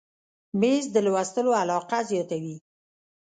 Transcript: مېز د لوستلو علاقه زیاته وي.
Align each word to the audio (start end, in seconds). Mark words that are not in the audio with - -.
مېز 0.59 0.85
د 0.93 0.97
لوستلو 1.05 1.51
علاقه 1.61 1.99
زیاته 2.09 2.37
وي. 2.43 2.55